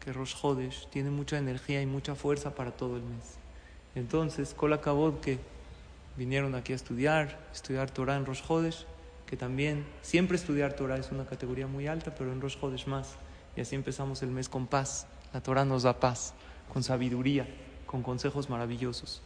[0.00, 3.36] que Rosh Hodesh tiene mucha energía y mucha fuerza para todo el mes.
[3.94, 5.38] Entonces, Kol acabó que
[6.16, 8.86] vinieron aquí a estudiar, estudiar Torah en Rosh Hodesh,
[9.26, 13.16] que también siempre estudiar Torah es una categoría muy alta, pero en Rosh Hodesh más.
[13.56, 15.06] Y así empezamos el mes con paz.
[15.32, 16.34] La Torah nos da paz,
[16.72, 17.46] con sabiduría,
[17.86, 19.22] con consejos maravillosos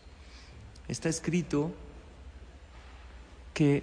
[0.88, 1.72] está escrito
[3.54, 3.82] que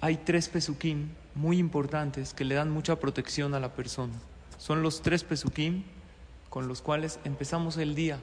[0.00, 4.14] hay tres pesukim muy importantes que le dan mucha protección a la persona.
[4.58, 5.84] Son los tres pesukim
[6.50, 8.18] con los cuales empezamos el día.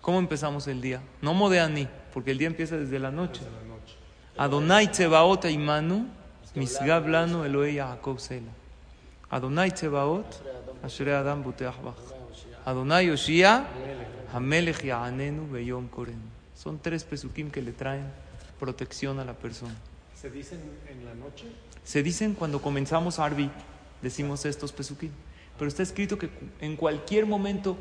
[0.00, 1.02] ¿Cómo empezamos el día?
[1.20, 3.42] No modeani, porque el día empieza desde la noche.
[4.38, 6.06] Adonai Tzebaot Imanu,
[6.54, 8.50] Misgab Lanu Elohe Yaakov Sela.
[9.30, 10.26] Adonai Tzebaot,
[10.82, 11.74] Ashere Adam Buteach
[12.64, 13.66] Adonai Yoshia,
[14.32, 16.30] Hamelech Ya'anenu Beyom Korenu.
[16.54, 18.06] Son tres pesukim que le traen
[18.58, 19.74] protección a la persona.
[20.14, 21.46] ¿Se dicen en la noche?
[21.82, 23.50] Se dicen cuando comenzamos Arbi,
[24.00, 25.10] decimos estos pesukim.
[25.58, 27.76] Pero está escrito que en cualquier momento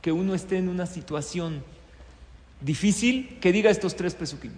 [0.00, 1.62] que uno esté en una situación
[2.60, 4.52] difícil, que diga estos tres pesukim.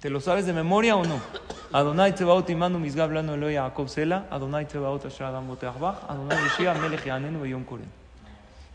[0.00, 1.20] ¿Te lo sabes de memoria o no?
[1.72, 6.74] Adonai Tzebaot Imanu Mizgab Lano Eloi Yaakov Sela, Adonai Tzebaot Asher Adam Boteachbach, Adonai Yeshia
[6.74, 7.88] Melech Yanenu Beyom Koren.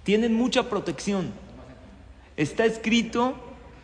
[0.03, 1.31] Tienen mucha protección.
[2.35, 3.35] Está escrito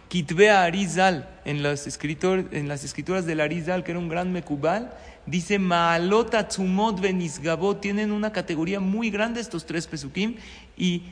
[0.08, 4.94] Kitbe Arizal, en las, en las escrituras del Arizal, que era un gran mekubal,
[5.26, 10.36] dice Maalot Atzumot Benisgabot, tienen una categoría muy grande estos tres pesukim
[10.78, 11.04] y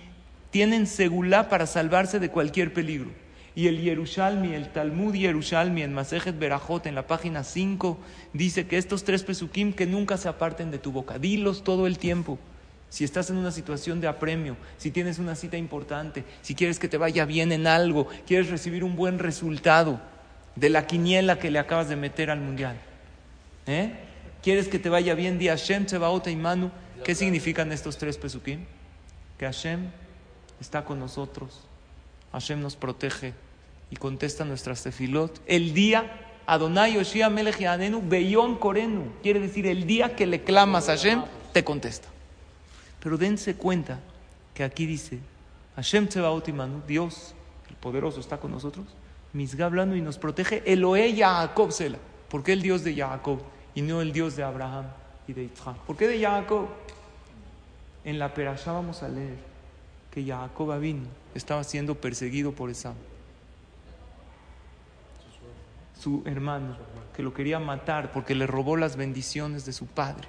[0.51, 3.11] tienen segulá para salvarse de cualquier peligro.
[3.55, 7.99] Y el Yerushalmi, el Talmud Yerushalmi en Masejet Berajot, en la página 5,
[8.33, 11.97] dice que estos tres pesukim que nunca se aparten de tu boca, dilos todo el
[11.97, 12.39] tiempo
[12.93, 16.87] si estás en una situación de apremio, si tienes una cita importante, si quieres que
[16.87, 19.99] te vaya bien en algo, quieres recibir un buen resultado
[20.55, 22.79] de la quiniela que le acabas de meter al mundial.
[23.67, 23.93] ¿Eh?
[24.41, 25.39] ¿Quieres que te vaya bien?
[25.39, 26.71] Di Hashem, Tsebaot y Manu.
[27.03, 28.65] ¿Qué significan estos tres pesukim?
[29.37, 29.89] Que Hashem
[30.59, 31.61] está con nosotros.
[32.31, 33.33] Hashem nos protege
[33.89, 35.41] y contesta nuestras tefilot.
[35.45, 39.13] El día Adonai Yoshia Melech Yanenu Beyom Korenu.
[39.21, 42.07] Quiere decir el día que le clamas a Hashem, te contesta.
[42.99, 43.99] Pero dense cuenta
[44.53, 45.19] que aquí dice,
[45.75, 47.33] Hashem Tsebaot Imanu, Dios,
[47.69, 48.85] el poderoso, está con nosotros,
[49.33, 51.97] Misga hablando y nos protege, Elohe Jacob Sela.
[52.33, 53.37] ¿Por qué el Dios de Jacob
[53.75, 54.85] y no el Dios de Abraham
[55.27, 55.75] y de Isaac?
[55.85, 56.67] ¿Por qué de Jacob?
[58.03, 59.37] En la Perashá vamos a leer
[60.09, 61.03] que Jacob vino,
[61.35, 62.95] estaba siendo perseguido por Esau,
[66.01, 66.75] su hermano,
[67.15, 70.27] que lo quería matar porque le robó las bendiciones de su padre.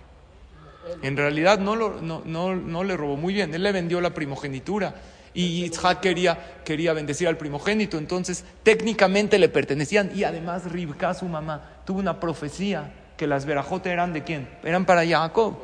[1.00, 4.94] En realidad no, le robó muy bien, él le vendió la primogenitura
[5.34, 11.26] y Isaac quería, quería bendecir al primogénito, entonces técnicamente le pertenecían y además Ribka, su
[11.26, 15.56] mamá, tuvo una profecía que las verajotas eran de quién, eran para Jacob,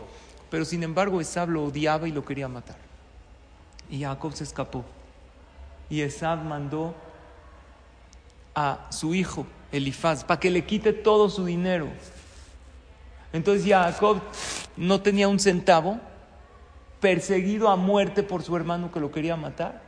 [0.51, 2.77] pero sin embargo Esab lo odiaba y lo quería matar.
[3.89, 4.85] Y Jacob se escapó.
[5.89, 6.95] Y Esab mandó
[8.55, 11.89] a su hijo Elifaz para que le quite todo su dinero.
[13.33, 14.21] Entonces Jacob
[14.77, 16.01] no tenía un centavo,
[17.01, 19.81] perseguido a muerte por su hermano que lo quería matar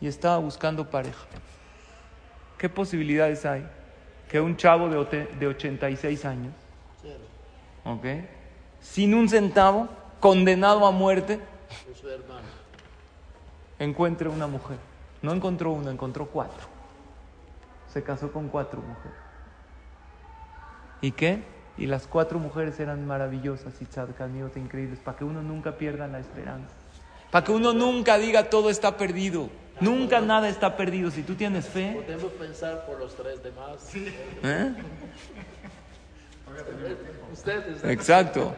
[0.00, 1.24] y estaba buscando pareja.
[2.58, 3.66] ¿Qué posibilidades hay?
[4.28, 6.54] Que un chavo de, de 86 años,
[7.84, 8.04] ¿ok?
[8.80, 9.88] Sin un centavo,
[10.20, 11.40] condenado a muerte,
[13.78, 14.78] encuentre una mujer.
[15.22, 16.66] No encontró una, encontró cuatro.
[17.92, 19.18] Se casó con cuatro mujeres.
[21.00, 21.42] ¿Y qué?
[21.78, 26.20] Y las cuatro mujeres eran maravillosas y tzadkaniot increíbles, para que uno nunca pierda la
[26.20, 26.74] esperanza.
[27.30, 29.48] Para que uno nunca diga todo está perdido.
[29.80, 31.10] Nunca nada está perdido.
[31.10, 32.02] Si tú tienes fe.
[32.04, 33.90] Podemos pensar por los tres demás.
[34.42, 34.74] ¿Eh?
[37.32, 37.82] Ustedes.
[37.84, 38.54] Exacto.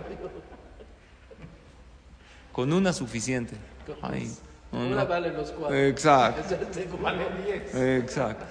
[2.52, 3.56] Con una suficiente.
[4.02, 4.32] Ay,
[4.72, 5.76] una vale los cuatro.
[5.76, 6.56] Exacto.
[7.00, 7.74] Vale diez.
[7.74, 8.44] Exacto.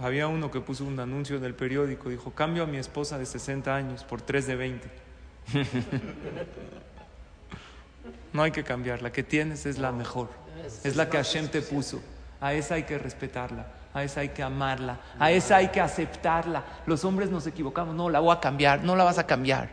[0.00, 3.26] Había uno que puso un anuncio en el periódico, dijo, cambio a mi esposa de
[3.26, 4.90] 60 años por 3 de 20.
[8.32, 10.30] no hay que cambiar, la que tienes es la mejor,
[10.84, 12.00] es la que Hashem te puso,
[12.40, 16.64] a esa hay que respetarla, a esa hay que amarla, a esa hay que aceptarla.
[16.86, 19.68] Los hombres nos equivocamos, no, la voy a cambiar, no la vas a cambiar.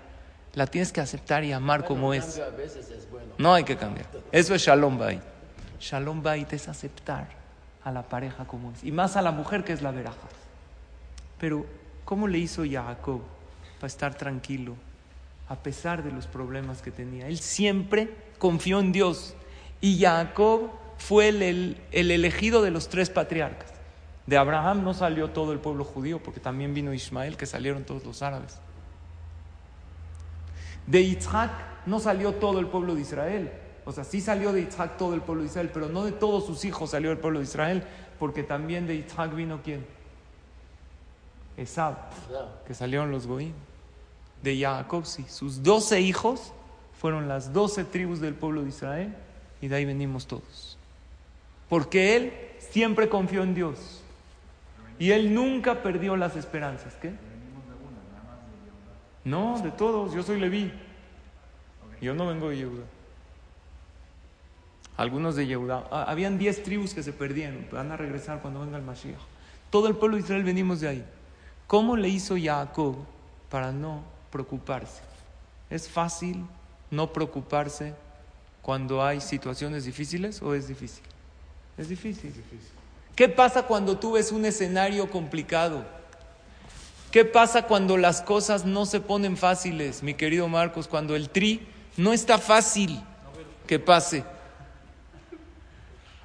[0.55, 2.41] la tienes que aceptar y amar como es.
[3.09, 3.31] bueno.
[3.37, 4.07] No hay que cambiar.
[4.33, 5.21] Eso es Shalom Bait.
[5.79, 7.46] Shalom Bait es aceptar
[7.87, 8.83] a la pareja como es.
[8.83, 10.17] Y más a la mujer que es la veraja.
[11.39, 11.65] Pero,
[12.05, 13.21] ¿cómo le hizo Jacob
[13.79, 14.75] para estar tranquilo
[15.49, 17.27] a pesar de los problemas que tenía?
[17.27, 19.35] Él siempre confió en Dios.
[19.81, 23.71] Y Jacob fue el, el- el elegido de los tres patriarcas.
[24.25, 28.03] De Abraham no salió todo el pueblo judío, porque también vino Ismael, que salieron todos
[28.03, 28.59] los árabes.
[30.85, 31.51] De Isaac
[31.85, 33.51] no salió todo el pueblo de Israel.
[33.87, 36.45] O sea, sí salió de Isaac todo el pueblo de Israel, pero no de todos
[36.45, 37.83] sus hijos salió el pueblo de Israel,
[38.19, 39.85] porque también de Isaac vino quién?
[41.55, 41.95] Esab,
[42.67, 43.53] que salieron los Goim.
[44.43, 45.23] De Jacob, sí.
[45.29, 46.51] Sus doce hijos
[46.99, 49.15] fueron las doce tribus del pueblo de Israel,
[49.61, 50.77] y de ahí venimos todos.
[51.69, 54.01] Porque él siempre confió en Dios.
[54.99, 56.93] Y él nunca perdió las esperanzas.
[56.95, 57.13] ¿Qué?
[59.23, 60.13] No, de todos.
[60.13, 60.73] Yo soy Leví.
[62.01, 62.83] Yo no vengo de Yehuda.
[64.97, 65.87] Algunos de Yehuda.
[65.91, 67.67] Ah, habían diez tribus que se perdieron.
[67.71, 69.19] Van a regresar cuando venga el Mashiach.
[69.69, 71.05] Todo el pueblo de Israel venimos de ahí.
[71.67, 72.95] ¿Cómo le hizo Jacob
[73.49, 75.01] para no preocuparse?
[75.69, 76.45] ¿Es fácil
[76.89, 77.93] no preocuparse
[78.63, 81.03] cuando hay situaciones difíciles o es difícil?
[81.77, 82.33] Es difícil.
[83.15, 85.85] ¿Qué pasa cuando tú ves un escenario complicado?
[87.11, 90.87] ¿Qué pasa cuando las cosas no se ponen fáciles, mi querido Marcos?
[90.87, 91.67] Cuando el tri
[91.97, 93.01] no está fácil
[93.67, 94.23] que pase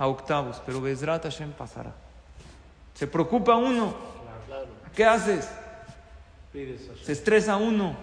[0.02, 1.92] a octavos, pero Bezrat Hashem pasará.
[2.94, 3.94] Se preocupa uno.
[4.96, 5.48] ¿Qué haces?
[7.04, 7.94] Se estresa uno.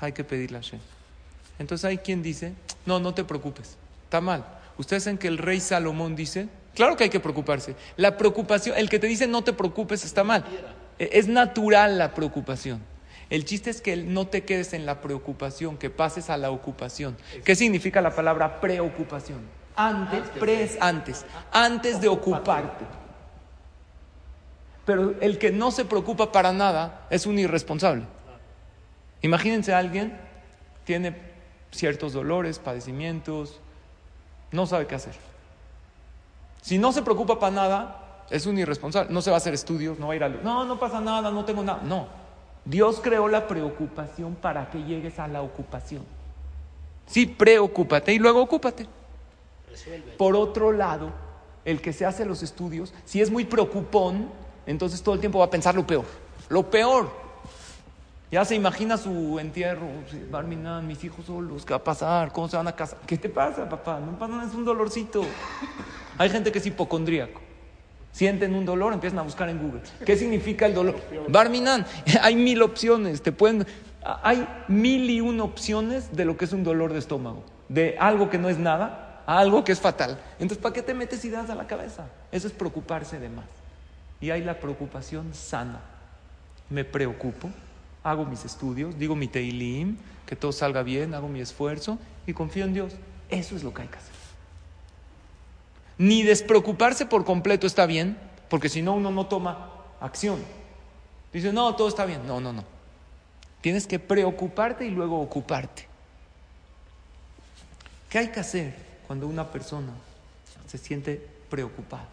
[0.00, 0.80] Hay que pedirle a Hashem.
[1.60, 3.76] Entonces hay quien dice, no, no te preocupes.
[4.02, 4.44] Está mal.
[4.76, 7.76] Ustedes saben que el rey Salomón dice, claro que hay que preocuparse.
[7.96, 10.44] La preocupación, el que te dice no te preocupes está mal.
[10.98, 12.82] E- Es natural la preocupación.
[13.30, 17.16] El chiste es que no te quedes en la preocupación, que pases a la ocupación.
[17.44, 19.61] ¿Qué significa la palabra preocupación?
[19.88, 22.84] Antes, pre es antes, antes de ocuparte.
[24.84, 28.04] Pero el que no se preocupa para nada es un irresponsable.
[29.22, 30.18] Imagínense a alguien,
[30.84, 31.16] tiene
[31.70, 33.60] ciertos dolores, padecimientos,
[34.50, 35.14] no sabe qué hacer.
[36.60, 39.12] Si no se preocupa para nada, es un irresponsable.
[39.12, 40.28] No se va a hacer estudios, no va a ir a...
[40.28, 41.82] No, no pasa nada, no tengo nada.
[41.82, 42.06] No.
[42.64, 46.04] Dios creó la preocupación para que llegues a la ocupación.
[47.06, 48.86] Sí, preocúpate y luego ocúpate.
[50.16, 51.12] Por otro lado,
[51.64, 54.28] el que se hace los estudios, si es muy preocupón,
[54.66, 56.04] entonces todo el tiempo va a pensar lo peor.
[56.48, 57.22] Lo peor.
[58.30, 59.88] Ya se imagina su entierro.
[60.30, 62.32] Barminan, mis hijos solos, ¿qué va a pasar?
[62.32, 62.98] ¿Cómo se van a casar?
[63.06, 64.00] ¿Qué te pasa, papá?
[64.00, 65.22] No pasa nada, es un dolorcito.
[66.18, 67.40] Hay gente que es hipocondríaco.
[68.10, 69.82] Sienten un dolor, empiezan a buscar en Google.
[70.04, 70.96] ¿Qué significa el dolor?
[71.28, 71.86] Barminan,
[72.22, 73.22] hay mil opciones.
[73.22, 73.66] Te pueden,
[74.02, 77.44] hay mil y una opciones de lo que es un dolor de estómago.
[77.68, 80.20] De algo que no es nada algo que es fatal.
[80.38, 82.06] Entonces, ¿para qué te metes ideas a la cabeza?
[82.30, 83.46] Eso es preocuparse de más.
[84.20, 85.80] Y hay la preocupación sana.
[86.70, 87.50] Me preocupo,
[88.02, 89.96] hago mis estudios, digo mi teilim,
[90.26, 92.92] que todo salga bien, hago mi esfuerzo y confío en Dios.
[93.28, 94.12] Eso es lo que hay que hacer.
[95.98, 98.16] Ni despreocuparse por completo está bien,
[98.48, 99.70] porque si no uno no toma
[100.00, 100.40] acción.
[101.32, 102.26] Dice, no, todo está bien.
[102.26, 102.64] No, no, no.
[103.60, 105.86] Tienes que preocuparte y luego ocuparte.
[108.10, 109.92] ¿Qué hay que hacer cuando una persona
[110.66, 112.08] se siente preocupada?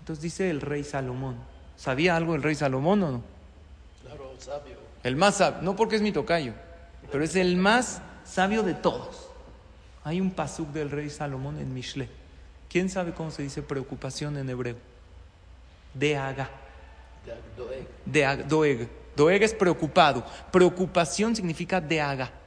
[0.00, 1.36] Entonces dice el rey Salomón.
[1.76, 3.22] ¿Sabía algo el rey Salomón o no?
[4.02, 4.78] Claro, sabio.
[5.04, 6.54] El más sabio, no porque es mi tocayo,
[7.12, 9.28] pero es el más sabio de todos.
[10.02, 12.08] Hay un pasuk del rey Salomón en Mishle.
[12.68, 14.76] ¿Quién sabe cómo se dice preocupación en hebreo?
[15.94, 16.50] Deaga.
[17.24, 17.36] De
[18.04, 18.48] Doeg.
[18.48, 18.88] Doeg.
[19.14, 20.24] Doeg es preocupado.
[20.50, 22.39] Preocupación significa deaga.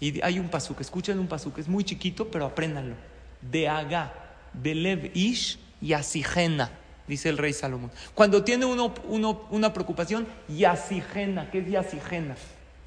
[0.00, 2.94] Y hay un pasuk, escuchen un pasuk, es muy chiquito, pero apréndanlo.
[3.42, 4.12] Deaga,
[4.52, 6.70] belev ish yasigena,
[7.06, 7.90] dice el rey Salomón.
[8.14, 12.36] Cuando tiene uno, uno- una preocupación, yasigena, ¿qué es yasigena?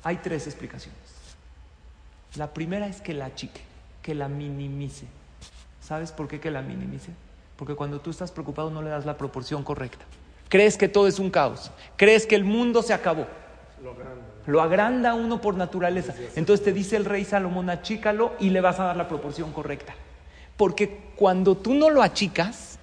[0.04, 1.00] Hay tres explicaciones.
[2.36, 3.62] La primera es que la achique,
[4.02, 5.06] que la minimice.
[5.82, 7.12] ¿Sabes por qué que la minimice?
[7.58, 10.06] Porque cuando tú estás preocupado no le das la proporción correcta.
[10.48, 11.72] Crees que todo es un caos.
[11.98, 13.28] Crees que el mundo se acabó.
[13.84, 13.94] Lo
[14.62, 16.14] agranda uno por naturaleza.
[16.36, 19.94] Entonces te dice el rey Salomón, achícalo y le vas a dar la proporción correcta.
[20.58, 22.80] Porque cuando tú no lo achicas,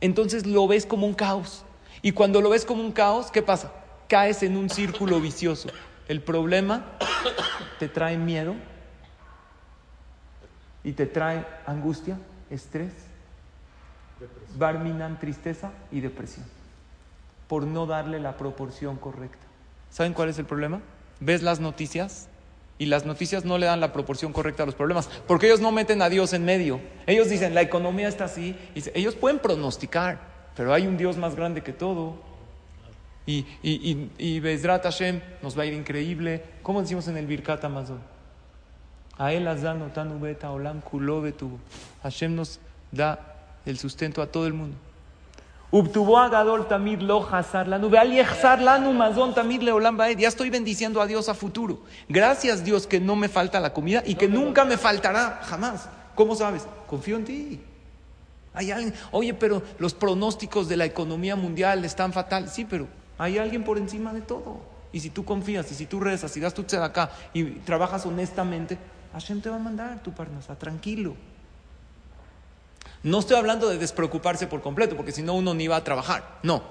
[0.00, 1.64] entonces lo ves como un caos.
[2.02, 3.72] Y cuando lo ves como un caos, ¿qué pasa?
[4.08, 5.68] Caes en un círculo vicioso.
[6.06, 6.84] El problema
[7.78, 8.54] te trae miedo
[10.84, 12.18] y te trae angustia,
[12.50, 12.92] estrés,
[14.56, 16.46] barminan, tristeza y depresión.
[17.48, 19.47] Por no darle la proporción correcta.
[19.90, 20.80] ¿Saben cuál es el problema?
[21.20, 22.28] ves las noticias
[22.78, 25.72] y las noticias no le dan la proporción correcta a los problemas, porque ellos no
[25.72, 26.80] meten a Dios en medio.
[27.06, 30.20] Ellos dicen, la economía está así, y ellos pueden pronosticar,
[30.54, 32.16] pero hay un Dios más grande que todo.
[33.26, 36.44] Y, y, y, y Bezrat Hashem nos va a ir increíble.
[36.62, 38.00] ¿Cómo decimos en el Birkat Amazon?
[39.18, 40.82] A él olam.
[42.02, 42.60] Hashem nos
[42.92, 43.34] da
[43.66, 44.76] el sustento a todo el mundo.
[45.70, 47.90] Ubtuvo agadol tamid lo hasar lanu.
[47.90, 50.18] Lanu mazón tamid leolam baed.
[50.18, 51.80] Ya estoy bendiciendo a Dios a futuro.
[52.08, 55.88] Gracias Dios que no me falta la comida y que nunca me faltará jamás.
[56.14, 56.66] ¿Cómo sabes?
[56.86, 57.60] Confío en ti.
[58.54, 62.48] Hay alguien, oye, pero los pronósticos de la economía mundial están fatal.
[62.48, 64.60] Sí, pero hay alguien por encima de todo.
[64.90, 68.78] Y si tú confías, y si tú rezas, y das tu acá y trabajas honestamente,
[69.12, 71.14] Hashem te va a mandar tu parnasa, tranquilo.
[73.02, 76.38] No estoy hablando de despreocuparse por completo, porque si no uno ni va a trabajar.
[76.42, 76.62] No.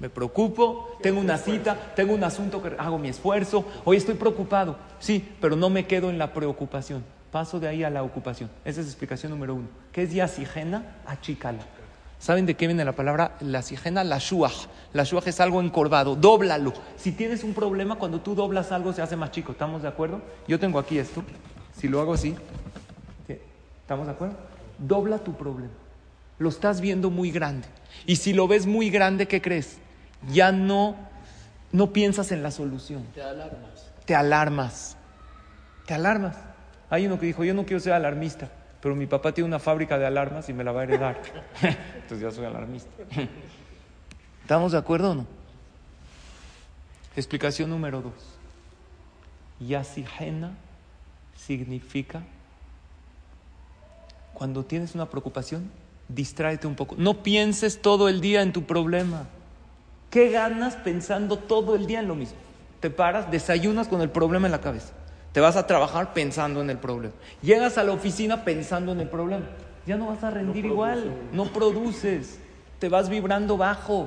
[0.00, 4.76] Me preocupo, tengo una cita, tengo un asunto que hago mi esfuerzo, hoy estoy preocupado.
[5.00, 7.04] Sí, pero no me quedo en la preocupación.
[7.32, 8.48] Paso de ahí a la ocupación.
[8.64, 9.66] Esa es explicación número uno.
[9.92, 10.98] ¿Qué es yasijena?
[11.04, 11.58] Achícala.
[12.18, 14.02] ¿Saben de qué viene la palabra la sigena?
[14.02, 14.66] La shuach.
[14.92, 16.16] La shuach es algo encorvado.
[16.16, 16.72] Dóblalo.
[16.96, 19.52] Si tienes un problema, cuando tú doblas algo se hace más chico.
[19.52, 20.20] ¿Estamos de acuerdo?
[20.46, 21.22] Yo tengo aquí esto.
[21.76, 22.34] Si lo hago así,
[23.82, 24.36] ¿estamos de acuerdo?
[24.78, 25.72] Dobla tu problema.
[26.38, 27.66] Lo estás viendo muy grande.
[28.06, 29.78] Y si lo ves muy grande, ¿qué crees?
[30.32, 30.96] Ya no,
[31.72, 33.04] no piensas en la solución.
[33.14, 33.90] Te alarmas.
[34.04, 34.96] Te alarmas.
[35.86, 36.36] Te alarmas.
[36.90, 39.98] Hay uno que dijo, yo no quiero ser alarmista, pero mi papá tiene una fábrica
[39.98, 41.20] de alarmas y me la va a heredar.
[41.62, 42.90] Entonces ya soy alarmista.
[44.42, 45.26] ¿Estamos de acuerdo o no?
[47.16, 48.38] Explicación número dos.
[49.60, 50.52] Yasijena
[51.36, 52.22] significa
[54.38, 55.68] cuando tienes una preocupación,
[56.06, 56.94] distráete un poco.
[56.96, 59.26] No pienses todo el día en tu problema.
[60.10, 62.36] ¿Qué ganas pensando todo el día en lo mismo?
[62.78, 64.92] Te paras, desayunas con el problema en la cabeza.
[65.32, 67.14] Te vas a trabajar pensando en el problema.
[67.42, 69.44] Llegas a la oficina pensando en el problema.
[69.88, 71.12] Ya no vas a rendir igual.
[71.32, 72.38] No produces.
[72.78, 74.06] Te vas vibrando bajo.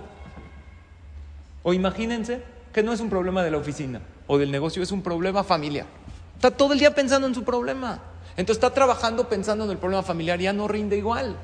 [1.62, 5.02] O imagínense que no es un problema de la oficina o del negocio, es un
[5.02, 5.88] problema familiar.
[6.36, 8.11] Está todo el día pensando en su problema.
[8.38, 11.36] Entonces está trabajando pensando en el problema familiar ya no rinde igual.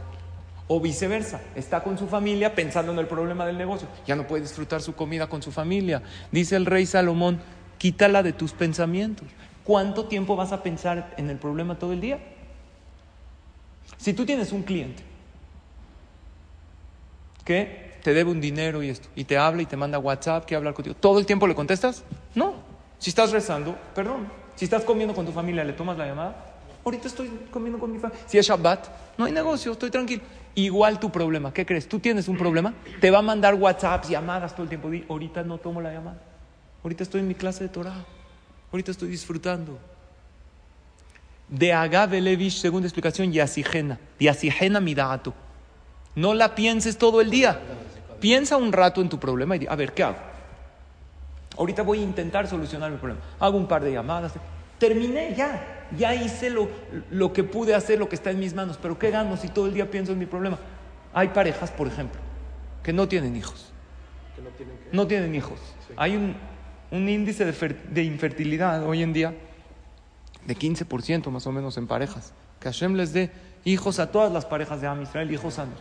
[0.69, 3.87] O viceversa, está con su familia pensando en el problema del negocio.
[4.05, 6.01] Ya no puede disfrutar su comida con su familia.
[6.31, 7.39] Dice el rey Salomón,
[7.77, 9.27] quítala de tus pensamientos.
[9.63, 12.19] ¿Cuánto tiempo vas a pensar en el problema todo el día?
[13.97, 15.03] Si tú tienes un cliente
[17.45, 20.57] que te debe un dinero y esto, y te habla y te manda WhatsApp, quiere
[20.57, 22.03] hablar contigo, ¿todo el tiempo le contestas?
[22.35, 22.55] No.
[22.99, 24.27] Si estás rezando, perdón.
[24.55, 26.56] Si estás comiendo con tu familia, ¿le tomas la llamada?
[26.87, 28.23] Ahorita estoy comiendo con mi familia.
[28.27, 30.23] Si es Shabbat, no hay negocio, estoy tranquilo.
[30.55, 31.85] Igual tu problema, ¿qué crees?
[31.89, 32.73] ¿Tú tienes un problema?
[33.01, 34.89] Te va a mandar WhatsApps, llamadas todo el tiempo.
[34.89, 36.21] Di, ahorita no tomo la llamada.
[36.81, 38.05] Ahorita estoy en mi clase de Torah.
[38.71, 39.77] Ahorita estoy disfrutando.
[41.49, 43.99] De Agave Levish, segunda explicación, Yasigena.
[44.17, 45.33] Yasigena midato.
[46.15, 47.59] No la pienses todo el día.
[48.21, 50.19] Piensa un rato en tu problema y di, a ver, ¿qué hago?
[51.57, 53.19] Ahorita voy a intentar solucionar mi problema.
[53.41, 54.31] Hago un par de llamadas.
[54.79, 55.73] Terminé ya.
[55.97, 56.67] Ya hice lo,
[57.11, 58.77] lo que pude hacer, lo que está en mis manos.
[58.81, 60.59] Pero ¿qué gano si todo el día pienso en mi problema?
[61.13, 62.19] Hay parejas, por ejemplo,
[62.83, 63.71] que no tienen hijos.
[64.35, 64.89] Que no tienen que...
[64.95, 65.59] No tienen hijos.
[65.95, 66.35] Hay un,
[66.91, 69.33] un índice de, fer- de infertilidad hoy en día
[70.45, 72.33] de 15% más o menos en parejas.
[72.59, 73.31] Que Hashem les dé
[73.63, 75.79] hijos a todas las parejas de Am Israel, hijos sanos.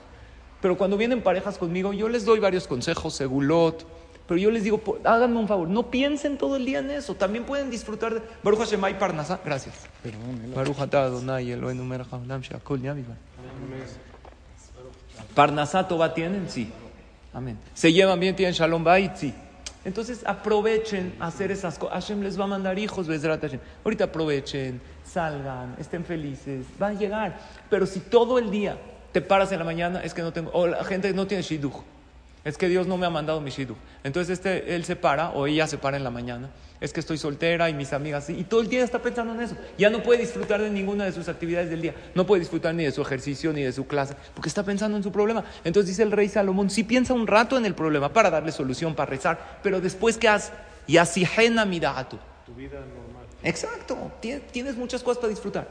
[0.62, 3.86] Pero cuando vienen parejas conmigo, yo les doy varios consejos, segulot,
[4.26, 7.14] pero yo les digo, háganme un favor, no piensen todo el día en eso.
[7.14, 8.22] También pueden disfrutar de.
[8.42, 8.94] Baruch Hashem, hay
[9.44, 9.86] Gracias.
[10.54, 13.16] Baruch Atah Adonai, Elohim Hamlam Shakol Yamimar.
[15.34, 16.72] Parnasá Toba tienen, sí.
[17.32, 17.58] Amén.
[17.74, 19.34] Se llevan bien, tienen Shalom Bait, sí.
[19.84, 21.94] Entonces aprovechen hacer esas cosas.
[21.94, 23.44] Hashem les va a mandar hijos, Bezrat
[23.84, 27.38] Ahorita aprovechen, salgan, estén felices, van a llegar.
[27.70, 28.76] Pero si todo el día
[29.12, 30.50] te paras en la mañana, es que no tengo.
[30.52, 31.84] O la gente no tiene Shidduch.
[32.46, 33.76] Es que Dios no me ha mandado mi shidduch.
[34.04, 36.48] Entonces este, él se para, o ella se para en la mañana.
[36.80, 38.34] Es que estoy soltera y mis amigas sí.
[38.38, 39.56] Y todo el día está pensando en eso.
[39.76, 41.94] Ya no puede disfrutar de ninguna de sus actividades del día.
[42.14, 44.14] No puede disfrutar ni de su ejercicio ni de su clase.
[44.34, 45.44] Porque está pensando en su problema.
[45.64, 48.94] Entonces dice el rey Salomón, sí piensa un rato en el problema para darle solución,
[48.94, 49.58] para rezar.
[49.64, 50.52] Pero después, ¿qué haces?
[50.86, 51.26] Y así
[51.66, 52.18] midatu.
[52.46, 53.26] Tu vida normal.
[53.42, 54.12] Exacto.
[54.22, 55.66] Tien- Tienes muchas cosas para disfrutar.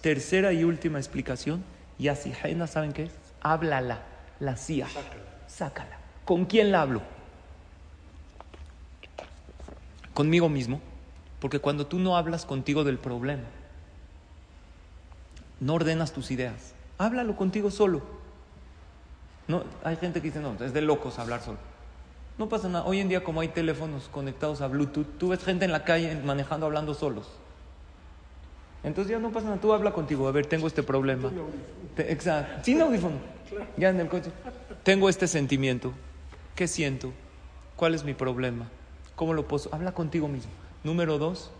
[0.00, 1.62] Tercera y última explicación.
[1.98, 2.32] Y así
[2.66, 3.12] ¿saben qué es?
[3.42, 4.00] Háblala.
[4.40, 4.88] La cia.
[5.46, 5.98] Sácala.
[6.26, 7.00] ¿Con quién la hablo?
[10.12, 10.80] Conmigo mismo.
[11.40, 13.44] Porque cuando tú no hablas contigo del problema,
[15.60, 16.74] no ordenas tus ideas.
[16.98, 18.02] Háblalo contigo solo.
[19.46, 21.58] No, hay gente que dice, no, es de locos hablar solo.
[22.38, 22.84] No pasa nada.
[22.84, 26.16] Hoy en día, como hay teléfonos conectados a Bluetooth, tú ves gente en la calle
[26.24, 27.28] manejando, hablando solos.
[28.82, 29.60] Entonces ya no pasa nada.
[29.60, 30.26] Tú habla contigo.
[30.26, 31.30] A ver, tengo este problema.
[31.94, 32.64] Te- Exacto.
[32.64, 33.16] Sin audífono.
[33.76, 34.30] Ya en el coche.
[34.82, 35.92] Tengo este sentimiento.
[36.56, 37.12] ¿Qué siento?
[37.76, 38.68] ¿Cuál es mi problema?
[39.14, 39.68] ¿Cómo lo puedo?
[39.72, 40.50] Habla contigo mismo.
[40.84, 41.50] Número dos,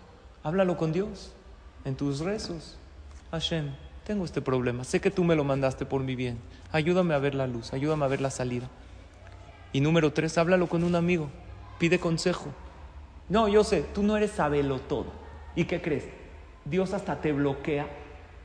[0.43, 1.33] háblalo con Dios.
[1.85, 2.77] En tus rezos.
[3.31, 3.73] Hashem,
[4.05, 4.83] tengo este problema.
[4.85, 6.39] Sé que tú me lo mandaste por mi bien.
[6.73, 7.73] Ayúdame a ver la luz.
[7.73, 8.69] Ayúdame a ver la salida.
[9.73, 11.29] Y número tres, háblalo con un amigo.
[11.79, 12.47] Pide consejo.
[13.29, 15.13] No, yo sé, tú no eres sabelo todo.
[15.55, 16.05] ¿Y qué crees?
[16.65, 17.87] Dios hasta te bloquea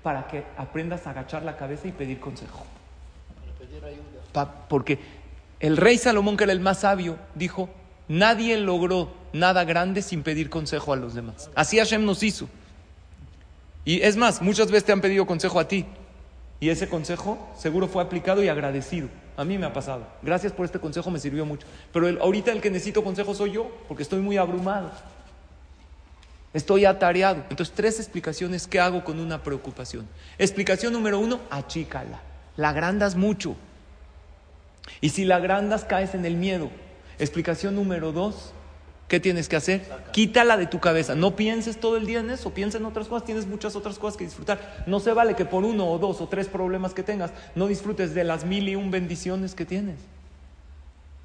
[0.04, 2.66] para que aprendas a agachar la cabeza y pedir consejo.
[3.40, 4.22] Para pedir ayuda.
[4.34, 5.00] Pa- porque
[5.62, 7.70] el rey Salomón, que era el más sabio, dijo,
[8.08, 11.50] nadie logró nada grande sin pedir consejo a los demás.
[11.56, 12.50] Así Hashem nos hizo.
[13.86, 15.86] Y es más, muchas veces te han pedido consejo a ti.
[16.60, 19.08] Y ese consejo seguro fue aplicado y agradecido.
[19.38, 20.06] A mí me ha pasado.
[20.22, 21.66] Gracias por este consejo, me sirvió mucho.
[21.92, 24.92] Pero el- ahorita el que necesito consejo soy yo, porque estoy muy abrumado.
[26.54, 27.44] Estoy atareado.
[27.50, 30.06] Entonces, tres explicaciones que hago con una preocupación.
[30.38, 32.20] Explicación número uno, achícala.
[32.58, 33.56] La agrandas mucho.
[35.00, 36.70] Y si la agrandas, caes en el miedo.
[37.20, 38.54] Explicación número dos,
[39.08, 39.86] ¿qué tienes que hacer?
[40.12, 41.16] Quítala de tu cabeza.
[41.16, 43.26] No pienses todo el día en eso, piensa en otras cosas.
[43.26, 44.84] Tienes muchas otras cosas que disfrutar.
[44.88, 48.14] No se vale que por uno o dos o tres problemas que tengas, no disfrutes
[48.14, 50.00] de las mil y un bendiciones que tienes.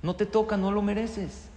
[0.02, 1.48] No te toca, no lo mereces.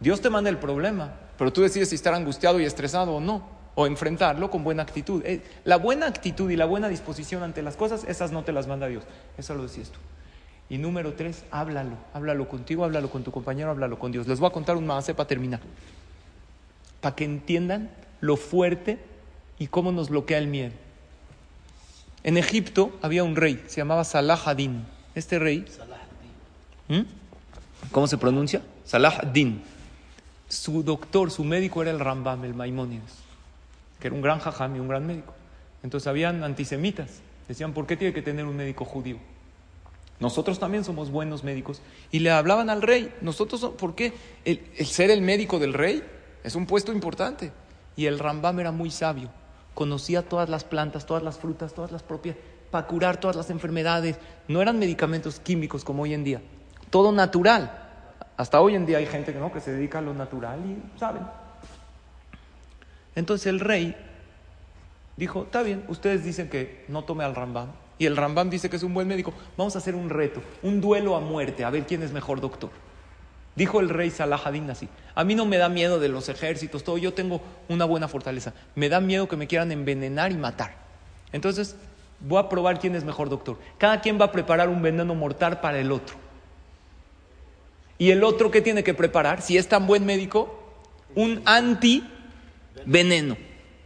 [0.00, 3.48] Dios te manda el problema, pero tú decides si estar angustiado y estresado o no,
[3.74, 5.22] o enfrentarlo con buena actitud.
[5.24, 8.66] Eh, La buena actitud y la buena disposición ante las cosas, esas no te las
[8.66, 9.04] manda Dios.
[9.36, 9.98] Eso lo decías tú.
[10.70, 11.96] Y número tres, háblalo.
[12.12, 14.26] Háblalo contigo, háblalo con tu compañero, háblalo con Dios.
[14.26, 15.60] Les voy a contar un más para terminar.
[17.00, 17.90] Para que entiendan
[18.20, 18.98] lo fuerte
[19.58, 20.72] y cómo nos bloquea el miedo.
[22.22, 24.84] En Egipto había un rey, se llamaba Salah ad-Din.
[25.14, 25.66] Este rey.
[26.88, 27.02] ¿Mm?
[27.92, 28.62] ¿Cómo se pronuncia?
[28.84, 29.62] Salah ad-Din.
[30.48, 33.12] Su doctor, su médico era el Rambam, el Maimónides,
[34.00, 35.34] que era un gran jajam y un gran médico.
[35.82, 37.20] Entonces habían antisemitas.
[37.46, 39.18] Decían, ¿por qué tiene que tener un médico judío?
[40.24, 41.82] Nosotros también somos buenos médicos.
[42.10, 43.14] Y le hablaban al rey.
[43.20, 44.14] Nosotros, so- ¿por qué?
[44.46, 46.02] El, el ser el médico del rey
[46.42, 47.52] es un puesto importante.
[47.94, 49.28] Y el Rambam era muy sabio.
[49.74, 52.36] Conocía todas las plantas, todas las frutas, todas las propias,
[52.70, 54.16] para curar todas las enfermedades.
[54.48, 56.40] No eran medicamentos químicos como hoy en día.
[56.88, 57.82] Todo natural.
[58.38, 59.52] Hasta hoy en día hay gente que, ¿no?
[59.52, 61.22] que se dedica a lo natural y saben.
[63.14, 63.94] Entonces el rey
[65.18, 67.68] dijo, está bien, ustedes dicen que no tome al Rambam.
[67.98, 69.32] Y el Rambam dice que es un buen médico.
[69.56, 72.70] Vamos a hacer un reto, un duelo a muerte, a ver quién es mejor doctor.
[73.56, 76.82] Dijo el rey Salah ad-Din así, a mí no me da miedo de los ejércitos,
[76.82, 78.52] todo, yo tengo una buena fortaleza.
[78.74, 80.74] Me da miedo que me quieran envenenar y matar.
[81.32, 81.76] Entonces,
[82.20, 83.58] voy a probar quién es mejor doctor.
[83.78, 86.16] Cada quien va a preparar un veneno mortal para el otro.
[87.96, 89.40] Y el otro, ¿qué tiene que preparar?
[89.40, 90.60] Si es tan buen médico,
[91.14, 93.36] un anti-veneno.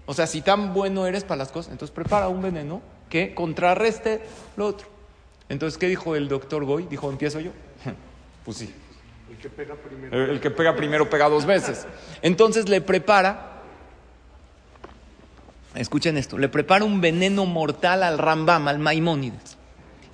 [0.06, 4.20] O sea, si tan bueno eres para las cosas, entonces prepara un veneno que contrarreste
[4.56, 4.88] lo otro.
[5.48, 6.84] Entonces, ¿qué dijo el doctor Goy?
[6.84, 7.50] Dijo, ¿empiezo yo?
[8.44, 8.72] Pues sí.
[9.30, 10.24] El que pega primero.
[10.24, 11.86] El que pega primero pega dos veces.
[12.22, 13.60] Entonces le prepara,
[15.74, 19.58] escuchen esto, le prepara un veneno mortal al Rambam, al Maimónides.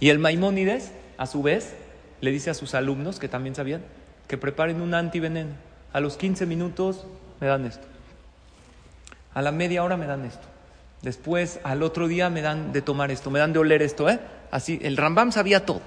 [0.01, 1.75] Y el Maimónides, a su vez,
[2.21, 3.83] le dice a sus alumnos, que también sabían,
[4.27, 5.51] que preparen un antiveneno.
[5.93, 7.07] A los 15 minutos
[7.41, 7.87] me dan esto.
[9.33, 10.47] A la media hora me dan esto.
[11.05, 14.21] Después, al otro día me dan de tomar esto, me dan de oler esto, ¿eh?
[14.51, 15.83] Así, el Rambam sabía todo.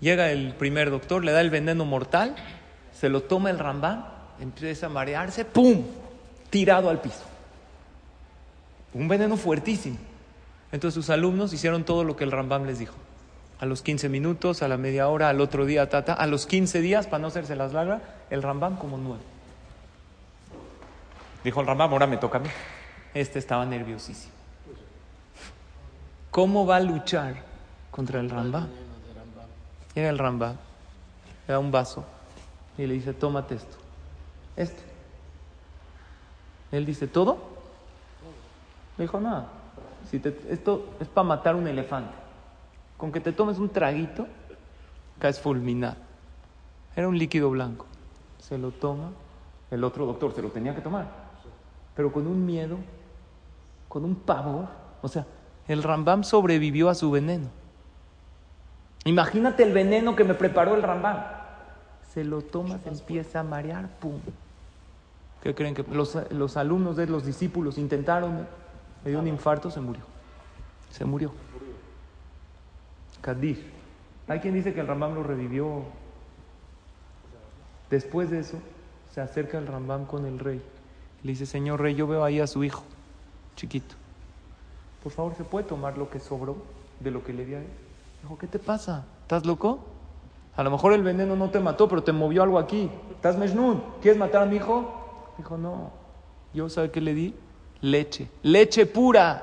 [0.00, 2.36] Llega el primer doctor, le da el veneno mortal,
[2.92, 4.04] se lo toma el Rambam,
[4.38, 5.82] empieza a marearse, ¡pum!
[6.50, 7.22] Tirado al piso.
[8.92, 9.96] Un veneno fuertísimo.
[10.70, 12.96] Entonces sus alumnos hicieron todo lo que el Rambam les dijo.
[13.60, 16.82] A los 15 minutos, a la media hora, al otro día, tata, a los 15
[16.82, 19.22] días, para no hacerse las largas, el Rambam como nuevo.
[21.42, 22.48] Dijo el Rambam, ahora me toca a mí.
[23.14, 24.34] Este estaba nerviosísimo.
[26.30, 27.36] ¿Cómo va a luchar
[27.92, 28.68] contra el Rambam?
[29.94, 30.56] Llega el Rambam,
[31.46, 32.04] le da un vaso
[32.76, 33.76] y le dice, tómate esto.
[34.56, 34.82] Esto.
[36.72, 37.38] Él dice, ¿todo?
[38.98, 39.46] Le dijo, nada.
[40.50, 42.12] Esto es para matar un elefante.
[42.96, 44.26] Con que te tomes un traguito,
[45.20, 45.96] caes fulminado.
[46.96, 47.86] Era un líquido blanco.
[48.40, 49.10] Se lo toma.
[49.70, 51.06] El otro doctor se lo tenía que tomar.
[51.94, 52.78] Pero con un miedo,
[53.94, 54.66] con un pavor.
[55.02, 55.24] O sea,
[55.68, 57.48] el Rambam sobrevivió a su veneno.
[59.04, 61.18] Imagínate el veneno que me preparó el Rambam.
[62.12, 64.18] Se lo toma, se empieza a marear, ¡pum!
[65.44, 68.48] ¿Qué creen que los, los alumnos de los discípulos intentaron?
[69.04, 70.02] Le dio un infarto, se murió.
[70.90, 71.32] Se murió.
[73.20, 73.70] Kadir.
[74.26, 75.84] Hay quien dice que el Rambam lo revivió
[77.90, 78.58] Después de eso,
[79.12, 80.60] se acerca el Rambam con el rey.
[81.22, 82.82] Le dice, señor rey, yo veo ahí a su hijo,
[83.56, 83.94] chiquito.
[85.02, 86.56] Por favor, ¿se puede tomar lo que sobró
[87.00, 87.66] de lo que le di a él?
[88.22, 89.04] Dijo, ¿qué te pasa?
[89.22, 89.80] ¿Estás loco?
[90.56, 92.90] A lo mejor el veneno no te mató, pero te movió algo aquí.
[93.10, 93.82] ¿Estás Mejnun?
[94.00, 95.34] ¿Quieres matar a mi hijo?
[95.36, 95.90] Dijo, no.
[96.52, 97.34] ¿Yo sabe qué le di?
[97.80, 98.28] Leche.
[98.42, 99.42] Leche pura.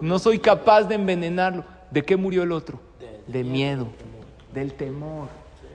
[0.00, 1.64] No soy capaz de envenenarlo.
[1.90, 2.80] ¿De qué murió el otro?
[3.26, 3.88] De miedo,
[4.52, 5.28] del temor.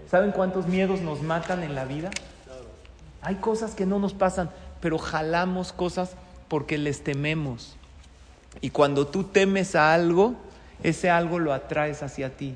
[0.09, 2.11] ¿Saben cuántos miedos nos matan en la vida?
[3.21, 4.49] Hay cosas que no nos pasan,
[4.81, 6.15] pero jalamos cosas
[6.51, 7.77] porque les tememos.
[8.59, 10.35] Y cuando tú temes a algo,
[10.83, 12.55] ese algo lo atraes hacia ti.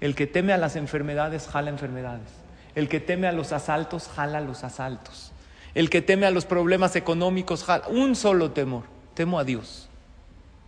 [0.00, 2.28] El que teme a las enfermedades, jala enfermedades.
[2.74, 5.32] El que teme a los asaltos, jala los asaltos.
[5.74, 7.88] El que teme a los problemas económicos, jala.
[7.88, 8.82] Un solo temor.
[9.14, 9.88] Temo a Dios.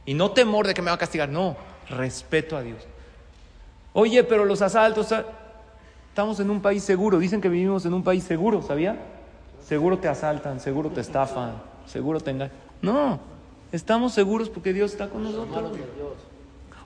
[0.06, 1.58] Y no temor de que me va a castigar, no.
[1.90, 2.82] Respeto a Dios.
[3.92, 5.12] Oye, pero los asaltos.
[5.12, 5.26] ah,
[6.08, 7.18] Estamos en un país seguro.
[7.18, 8.96] Dicen que vivimos en un país seguro, ¿sabía?
[9.62, 12.54] Seguro te asaltan, seguro te estafan, seguro te engañan.
[12.82, 13.18] No,
[13.72, 15.72] estamos seguros porque Dios está con nosotros.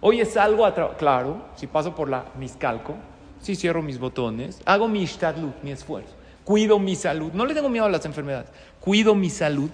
[0.01, 0.99] Oye, salgo a trabajar.
[0.99, 2.95] Claro, si paso por la miscalco,
[3.41, 7.33] si cierro mis botones, hago mi ishtadlut, mi esfuerzo, cuido mi salud.
[7.33, 8.49] No le tengo miedo a las enfermedades.
[8.81, 9.71] Cuido mi salud,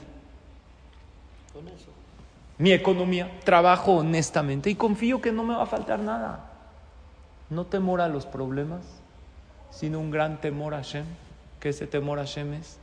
[1.53, 1.91] Con eso.
[2.59, 6.51] mi economía, trabajo honestamente y confío que no me va a faltar nada.
[7.51, 8.81] No temor a los problemas,
[9.71, 11.05] sino un gran temor a Hashem.
[11.61, 12.79] Que ese temor a Hashem es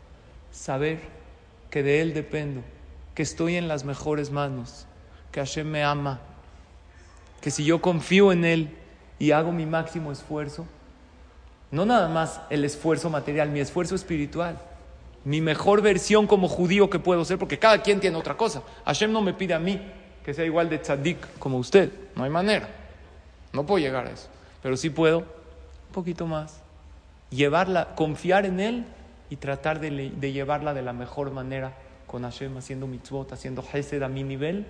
[0.51, 0.99] saber
[1.71, 2.61] que de Él dependo,
[3.15, 4.85] que estoy en las mejores manos,
[5.31, 6.19] que Hashem me ama,
[7.39, 8.77] que si yo confío en Él
[9.17, 10.67] y hago mi máximo esfuerzo,
[11.71, 14.59] no nada más el esfuerzo material, mi esfuerzo espiritual,
[15.23, 18.61] mi mejor versión como judío que puedo ser, porque cada quien tiene otra cosa.
[18.85, 19.81] Hashem no me pide a mí
[20.25, 22.69] que sea igual de tzadik como usted, no hay manera,
[23.53, 24.27] no puedo llegar a eso,
[24.61, 26.61] pero sí puedo un poquito más,
[27.29, 28.85] llevarla, confiar en Él
[29.31, 31.73] y tratar de, le- de llevarla de la mejor manera
[32.05, 34.65] con Hashem, haciendo mitzvot, haciendo hesed a mi nivel,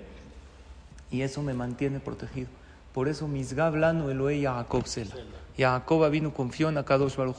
[1.12, 2.48] y eso me mantiene protegido.
[2.94, 5.16] Por eso Misgab Lanu Elohe Yaakov Sela.
[5.58, 7.38] Jacob vino confió en Akadosh Baruj.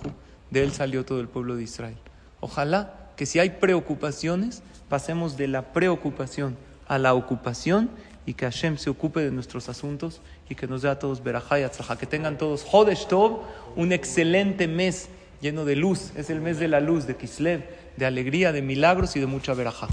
[0.51, 1.97] De él salió todo el pueblo de Israel.
[2.41, 6.57] Ojalá que si hay preocupaciones, pasemos de la preocupación
[6.89, 7.89] a la ocupación
[8.27, 11.97] y que Hashem se ocupe de nuestros asuntos y que nos dé a todos atzlajá.
[11.97, 13.41] Que tengan todos Hodesh Tov,
[13.77, 15.09] un excelente mes
[15.43, 16.13] lleno de luz.
[16.17, 17.65] Es el mes de la luz, de Kislev,
[17.99, 19.89] de alegría, de milagros y de mucha verajá.